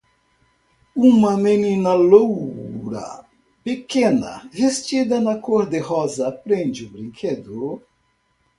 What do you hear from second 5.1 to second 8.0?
na cor-de-rosa prende um brinquedo.